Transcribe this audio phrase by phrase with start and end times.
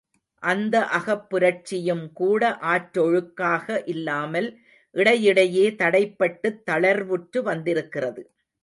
[0.43, 4.49] அந்த அகப்புரட்சியும்கூட ஆற்றொழுக்காக இல்லாமல்
[4.95, 8.23] இடையிடையே தடைப்பட்டுத் தளர்வுற்று வந்திருக்கிறது.